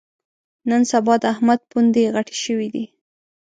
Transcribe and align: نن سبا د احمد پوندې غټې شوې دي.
نن 0.69 0.81
سبا 0.91 1.13
د 1.21 1.23
احمد 1.33 1.59
پوندې 1.69 2.03
غټې 2.13 2.35
شوې 2.43 2.67
دي. 2.73 2.85